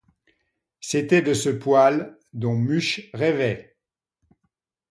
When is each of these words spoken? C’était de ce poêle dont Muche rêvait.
C’était 0.79 1.21
de 1.21 1.35
ce 1.35 1.49
poêle 1.49 2.17
dont 2.33 2.55
Muche 2.55 3.11
rêvait. 3.13 3.77